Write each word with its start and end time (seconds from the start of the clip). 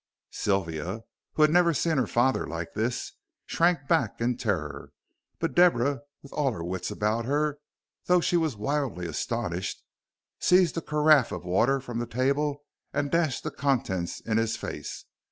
Sylvia, 0.31 1.03
who 1.33 1.43
had 1.43 1.51
never 1.51 1.75
seen 1.75 1.97
her 1.97 2.07
father 2.07 2.47
like 2.47 2.73
this, 2.73 3.11
shrank 3.45 3.87
back 3.87 4.19
in 4.19 4.35
terror, 4.35 4.93
but 5.37 5.53
Deborah, 5.53 6.01
with 6.23 6.33
all 6.33 6.53
her 6.53 6.63
wits 6.63 6.89
about 6.89 7.25
her, 7.25 7.59
though 8.05 8.19
she 8.19 8.35
was 8.35 8.55
wildly 8.57 9.05
astonished, 9.05 9.83
seized 10.39 10.75
a 10.75 10.81
carafe 10.81 11.31
of 11.31 11.45
water 11.45 11.79
from 11.79 11.99
the 11.99 12.07
table 12.07 12.63
and 12.91 13.11
dashed 13.11 13.43
the 13.43 13.51
contents 13.51 14.19
in 14.21 14.37
his 14.37 14.57
face. 14.57 15.05